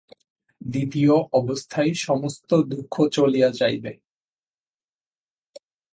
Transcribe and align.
দ্বিতীয় 0.61 1.13
অবস্থায় 1.33 1.93
সমস্ত 1.99 2.49
দুঃখ 2.63 2.93
চলিয়া 3.07 3.49
যাইবে। 3.51 3.91